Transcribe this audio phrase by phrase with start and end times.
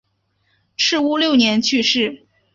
[0.77, 2.25] 赤乌六年去世。